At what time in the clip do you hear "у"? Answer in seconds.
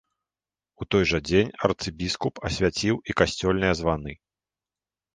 0.83-0.87